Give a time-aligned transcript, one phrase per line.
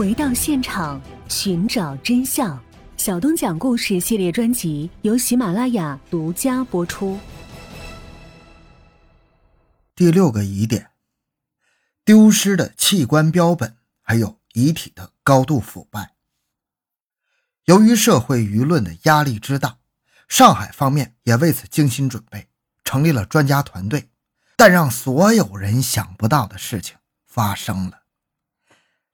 [0.00, 2.58] 回到现场，寻找真相。
[2.96, 7.20] 小东讲故事系列专辑由喜马拉雅独家播出。
[9.94, 10.92] 第六个疑点：
[12.02, 16.14] 丢失的器官标本，还有遗体的高度腐败。
[17.66, 19.76] 由于社会舆论的压力之大，
[20.26, 22.48] 上海方面也为此精心准备，
[22.84, 24.08] 成立了专家团队。
[24.56, 27.99] 但让所有人想不到的事情发生了。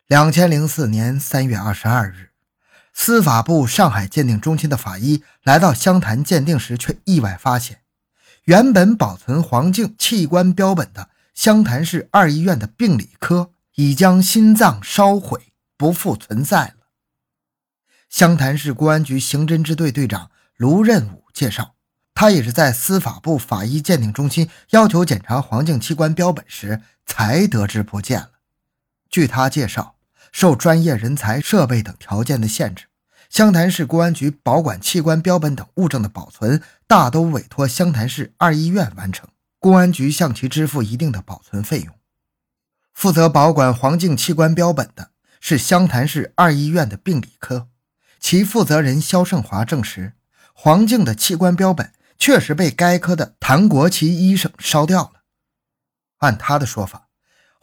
[0.09, 2.31] 两千零四年三月二十二日。
[2.93, 7.81] 司法部上海鉴定中心的法医来到湘潭鉴定时，却意外发现，
[8.45, 16.87] 原本保存黄静器官标本的湘潭市二医院的病理科已将心脏烧毁，不复存在了。
[18.09, 21.75] 湘潭市公安局刑侦支队队长卢任武介绍，
[22.15, 28.31] 他也是在司法部法医鉴定中心要求检查黄静器官标本时，才得知不见了。
[29.11, 29.96] 据他介绍。
[30.33, 32.87] 受专业人才、设备等条件的限制，
[33.29, 39.29] 湘潭市公安局保管器官标本等物证的保存，大都委托湘潭市二医院完成。
[39.59, 41.95] 公安局向其支付一定的保存费用。
[42.93, 47.69] 负责保管黄静器官标本的是湘潭市二医院的病理科，
[48.21, 50.13] 其负责人肖胜华证实，
[50.53, 55.13] 黄静的器官标本确实被该科的谭国奇医生烧掉了。
[56.19, 57.06] 按他的说法。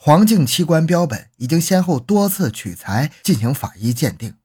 [0.05, 4.35] 黄静器官标本已经先后多次取材进行法医鉴定。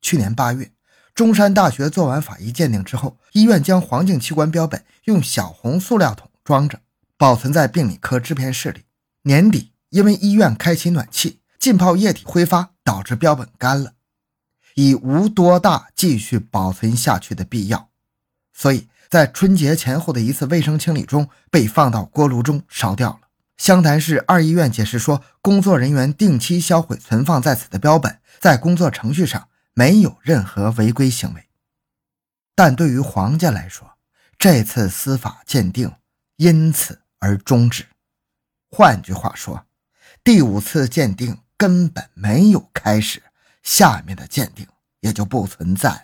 [0.00, 0.72] 去年八月，
[1.14, 6.80] 中山大学做完法医鉴定之后，医院将黄静器官标本用小红塑料桶装着，
[7.16, 8.86] 保存在病理科制片室里。
[9.22, 13.92] 年底，因为医院开启暖气，浸泡液体挥发，导致标本干了，
[14.74, 17.90] 已无多大继续保存下去的必要，
[18.52, 23.27] 所以在春节前后的一次卫生清理中，被放到锅炉中烧掉了。
[23.58, 31.48] 湘潭市二医院解释说，工作人员定期销毁存放在此的标本，在工作程序上没有任何违规行为。
[32.54, 33.98] 但对于黄家来说，
[34.38, 35.92] 这次司法鉴定
[36.36, 37.86] 因此而终止。
[38.70, 39.66] 换句话说，
[40.22, 43.22] 第五次鉴定根本没有开始，
[43.62, 44.66] 下面的鉴定
[45.00, 46.02] 也就不存在了。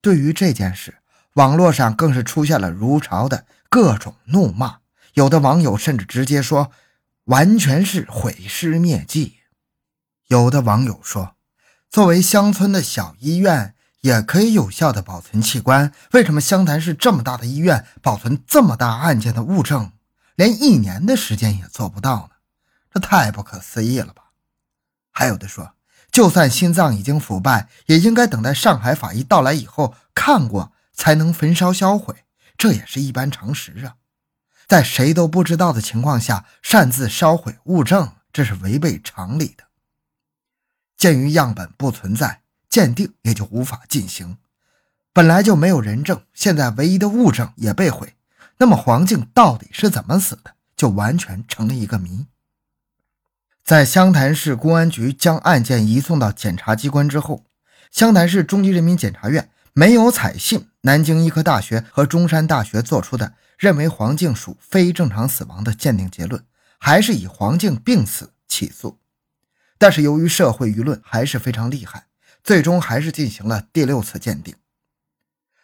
[0.00, 0.96] 对于这件事，
[1.34, 4.80] 网络上更是出现了如潮的各种怒骂。
[5.14, 6.72] 有的网友甚至直接说，
[7.24, 9.38] 完全是毁尸灭迹。
[10.26, 11.36] 有的网友说，
[11.88, 19.92] 作为乡村的小医院，也可以有效的保存器官，为什么湘潭市这么大的医院，保存这么大案件的物证，
[20.34, 22.30] 连一年的时间也做不到呢？
[22.92, 24.30] 这太不可思议了吧？
[25.12, 25.74] 还有的说，
[26.10, 32.24] 就算心脏已经腐败，也应该等待上海法医到来以后看过，才能焚烧销毁，
[32.58, 33.94] 这也是一般常识啊。
[34.66, 39.64] 在谁都不知道的情况下擅自烧毁物证，这是违背常理的。
[40.96, 44.38] 鉴于样本不存在，鉴定也就无法进行。
[45.12, 48.14] 本来就没有人证，现在唯一的物证也被毁，
[48.58, 52.26] 那么黄静到底是怎么死的，就完全成了一个谜。
[53.62, 57.44] 在湘潭市公安局将案件移送到检察机关之后，
[57.90, 63.34] 湘潭市中级人民检察院没有采信南京医科大学和中山大学做出的。
[63.58, 66.44] 认为黄静属非正常死亡的鉴定结论，
[66.78, 68.98] 还是以黄静病死起诉。
[69.78, 72.06] 但是由于社会舆论还是非常厉害，
[72.42, 74.54] 最终还是进行了第六次鉴定。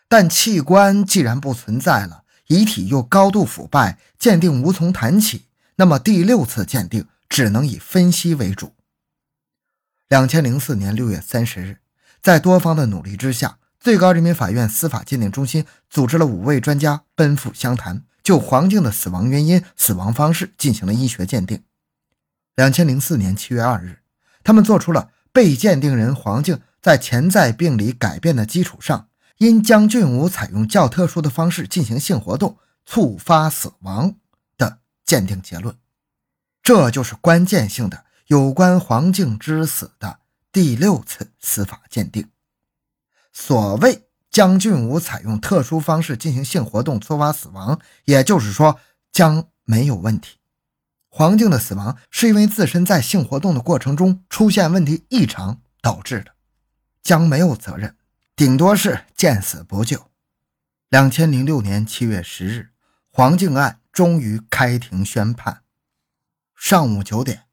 [0.09, 5.47] 但器官既然不存在了，遗体又高度腐败，鉴定无从谈起，
[5.77, 8.75] 那么第六次鉴定只能以分析为主。
[10.09, 11.79] 两千零四年六月三十日，
[12.21, 13.59] 在多方的努力之下。
[13.81, 21.63] 最高人民法院司法鉴定中心组织了五位专家奔赴湘潭，就黄静的死亡原因、死亡方式进行了医学鉴定。
[22.57, 24.01] 两千零四年七月二日，
[24.45, 29.09] 他们做出了被鉴定人黄静在潜在病理改变的基础上，
[29.39, 34.17] 因江俊武采用较特殊的方式进行性活动，触发死亡
[34.59, 35.75] 的鉴定结论。
[36.63, 40.19] 这就是关键性的有关黄静之死的
[40.53, 42.29] 第六次司法鉴定。
[43.33, 48.79] 所谓江俊武采用特殊方式进行性活动触发死亡，也就是说
[49.13, 50.39] 江没有问题。
[51.09, 56.33] 黄静的死亡是因为自身在性活动的过程中出现问题异常导致的，
[57.03, 57.97] 江没有责任，
[58.37, 60.07] 顶多是见死不救。
[60.89, 62.71] 两千零六年七月十日，
[63.11, 65.63] 黄静案终于开庭宣判。
[66.55, 67.45] 上午九点，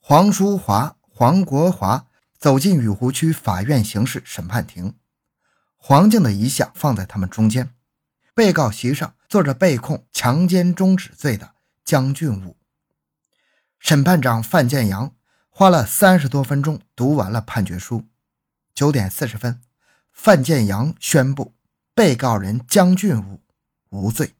[0.00, 2.06] 黄淑华、黄国华
[2.38, 4.94] 走进雨湖区法院刑事审判庭。
[5.82, 7.74] 黄静的遗像放在他们中间，
[8.34, 11.54] 被告席上坐着被控强奸终止罪的
[11.84, 12.58] 江俊武。
[13.78, 15.14] 审判长范建阳、
[15.48, 18.06] 花了三十多分钟读完了判决书。
[18.74, 19.62] 九点四十分，
[20.12, 21.54] 范建阳宣布
[21.94, 23.40] 被告人江俊武
[23.88, 24.34] 无罪。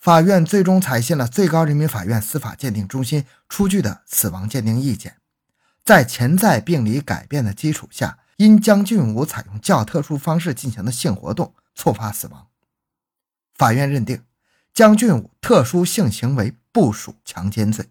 [0.00, 5.18] 法院最终采信了最高人民法院司法鉴定中心出具的死亡鉴定意见，
[5.84, 12.46] 在潜在病理改变的基础下，因江俊武采用较特殊方式进行的性活动触发死亡。
[13.52, 14.24] 法院认定
[14.72, 17.90] 江俊武特殊性行为不属强奸罪。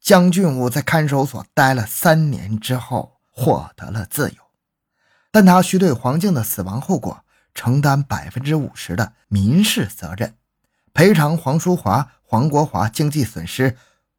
[0.00, 4.36] 江俊武在看守所待了三年之后获得了自由，
[5.32, 10.36] 但他需对黄静的死亡后果承担百分之五十的民事责任，
[10.92, 13.76] 赔偿黄淑华、黄国华经济损失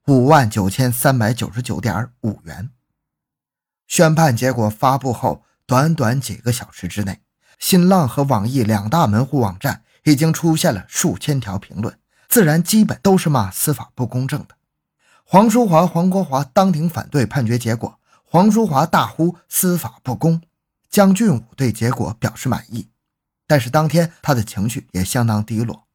[0.08, 2.72] 五万九千三百九十九点五元。
[3.88, 7.22] 宣判结果发布后，短短几个小时之内，
[7.60, 11.98] 新浪和网易两大门户网站已经出现了数千条评论，
[12.28, 14.56] 自然基本都是骂司法不公正的。
[15.24, 20.42] 黄淑华、黄国华当庭反对判决结果，黄淑华大呼司法不公。
[20.90, 22.90] 江俊武对结果表示满意，
[23.48, 25.88] 但是当天他的情绪也相当低落。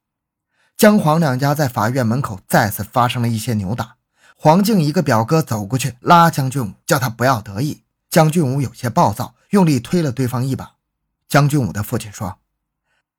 [0.76, 3.96] 江黄两家在法院门口再次发生了一些扭打。
[4.42, 7.82] 黄静一个表哥走过去拉江俊武，叫他不要得意。
[8.08, 10.76] 江俊武有些暴躁，用力推了对方一把。
[11.28, 12.38] 江俊武的父亲说：“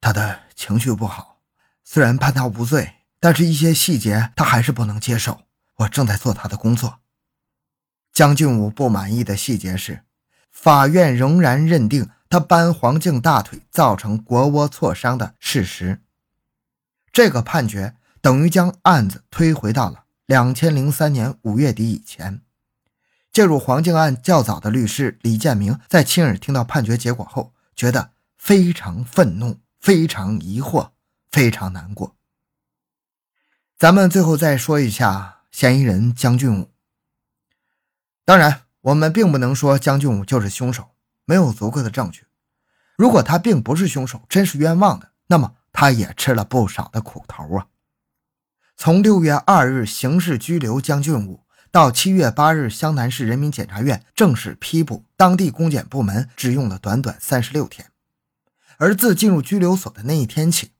[0.02, 1.38] 他的情绪不好，
[1.84, 5.44] 虽然判他无罪，但是一些细节他还是不能接受。”
[5.82, 7.02] 我正在做他的工作。
[8.12, 10.04] 江俊武不满意的细节是，
[10.52, 16.02] 法院仍然认定他扳黄静大腿造成国窝挫伤的事实。
[17.14, 20.01] 这个判决等于将案子推回到了
[20.32, 22.42] 两千零三年五月底以前。
[23.34, 30.92] 介入黄静案较早的律师李建明在亲耳听到判决结果后，觉得非常愤怒、非常疑惑、
[31.30, 32.16] 非常难过。
[33.78, 35.40] 咱们最后再说一下。
[35.52, 36.72] 嫌疑人江俊武，
[38.24, 40.92] 当然，我们并不能说江俊武就是凶手，
[41.26, 42.26] 没有足够的证据。
[42.96, 47.68] 如果他并不是凶手，真是冤枉的，那么他也吃了不少的苦头啊。
[48.78, 51.42] 从六月二日刑事拘留江俊武
[51.72, 57.92] 到七月八日湘南市人民检察院正式批捕，当地公检部门只用了短短三十六天。
[58.78, 60.72] 而自进入拘留所的那一天起，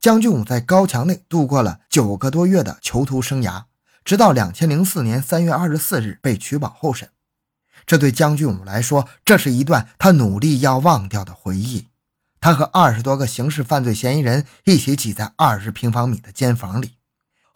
[0.00, 3.64] 江俊武在高墙内度过了九个多月的囚徒生涯。
[4.02, 7.10] 直到两千零四年三月二十四日被取保候审，
[7.84, 11.88] 这对江俊武来说，这是一段他努力要忘掉的回忆。
[12.40, 16.94] 他和二十多个刑事犯罪嫌疑人一起挤在二十平方米的间房里，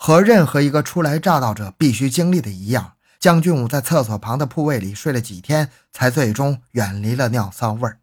[0.04, 2.98] 和任何一个初来乍到者必须经历的一样。
[3.18, 8.00] 江俊武在厕所旁的铺位里睡了几天，才最终远离了尿骚味儿。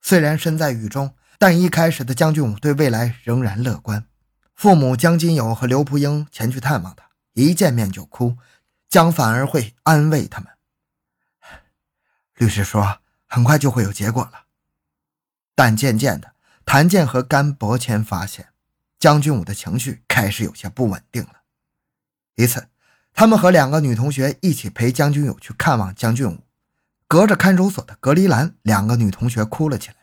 [0.00, 4.06] 虽然身在狱中，但一开始的江俊武对未来仍然乐观。
[4.54, 7.06] 父母江金友和刘蒲英前去探望他。
[7.32, 8.36] 一见面就哭，
[8.88, 10.48] 江反而会安慰他们。
[12.36, 14.44] 律师说很快就会有结果了，
[15.56, 16.34] 但渐渐的，
[16.64, 18.49] 谭健和甘伯谦发现
[19.00, 21.40] 江俊武的情绪开始有些不稳定了。
[22.36, 22.68] 一次，
[23.14, 26.44] 他们和两个女同学一起陪江俊友去看望江俊武，
[27.08, 29.96] 隔着看守所的隔离栏，两个女同学哭了起来。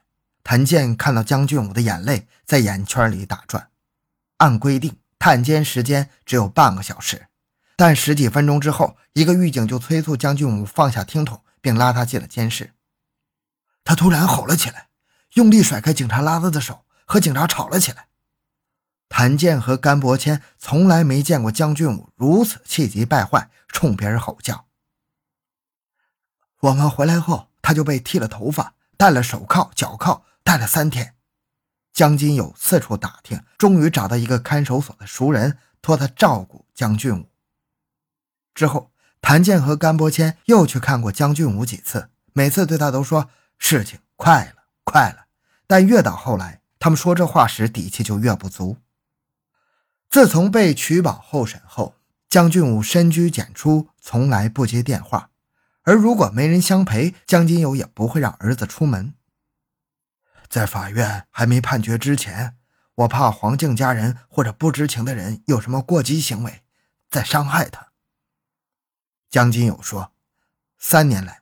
[0.43, 3.69] 谭健看到江俊武的眼泪在眼圈里打转，
[4.37, 4.97] 按规定。
[5.19, 7.27] 探监时间只有半个小时，
[7.75, 12.73] 但十几分钟之后，一个狱警就催促江俊武放下听筒，并拉他进了监室。
[13.83, 14.89] 他突然吼了起来，
[15.33, 18.07] 用力甩开警察拉他的手，和警察吵了起来。
[19.19, 24.67] 谭健和甘伯谦从来没见过江俊武如此气急败坏，冲别人吼叫。
[26.59, 31.15] 我们回来后，他就被剃了头发，戴了手铐脚铐，戴了三天。
[31.91, 37.27] 江金友四处打听，终于找到一个看守所的熟人，托他照顾江俊武。
[38.53, 45.25] 之后，谭健和甘伯谦又去看过江俊武几次，每次对他都说事情快了，快了。
[45.65, 48.77] 但越到后来，他们说这话时底气就越不足。
[50.09, 51.95] 自从被取保候审后，
[52.29, 55.29] 江俊武深居简出，从来不接电话，
[55.83, 59.13] 而如果没人相陪，江金友也不会让儿子出门。
[60.49, 62.55] 在法院还没判决之前，
[62.95, 66.63] 我怕黄静家人或者不知情的人有什么过激行为，
[67.09, 67.87] 在伤害他。
[69.29, 70.13] 江金友说
[70.79, 71.41] ：“三年来，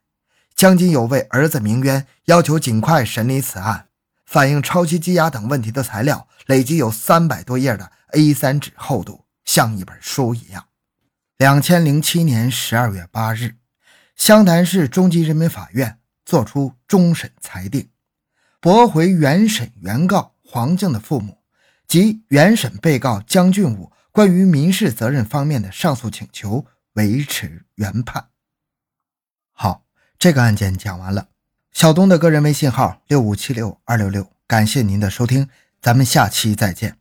[0.56, 3.90] 江金友为儿子鸣冤，要求尽快审理此案，
[4.26, 10.66] 反映超期羁押等问题的材料累计有三百多页的 A 三纸厚度，像一本书一样。”
[11.38, 13.58] 两千零七年十二月八日，
[14.16, 17.90] 湘潭市中级人民法院作出终审裁定。
[18.62, 21.38] 驳回原审原告黄静的父母
[21.88, 28.30] 及原审被告江俊武关于民事责任方面的上诉请求，维持原判。
[29.52, 29.86] 好
[30.18, 31.28] 这个案件讲完了。
[31.74, 35.50] 小东的个人微信号六五七六二六六，感谢您的收听，
[35.82, 36.98] 咱们下期再见。